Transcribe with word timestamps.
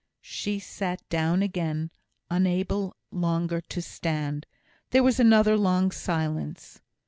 She 0.23 0.57
sat 0.57 1.07
down 1.09 1.43
again, 1.43 1.91
unable 2.31 2.95
longer 3.11 3.61
to 3.69 3.83
stand. 3.83 4.47
There 4.89 5.03
was 5.03 5.19
another 5.19 5.55
long 5.55 5.91
silence. 5.91 6.81